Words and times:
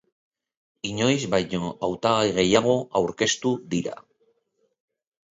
Inoiz 0.91 1.25
baino 1.33 1.67
hautagai 1.87 2.31
gehiago 2.37 2.73
aurkeztu 3.01 3.51
dira. 3.75 3.93